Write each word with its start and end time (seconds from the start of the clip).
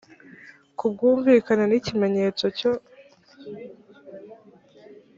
ku 0.77 0.85
bwumvikane 0.93 1.63
n 1.67 1.73
ikimenyetso 1.79 2.45
cyo 2.57 2.71